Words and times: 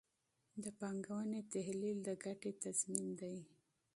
د 0.63 0.65
پانګونې 0.79 1.39
تحلیل 1.53 1.97
د 2.07 2.09
ګټې 2.23 2.51
تضمین 2.63 3.07
دی. 3.21 3.37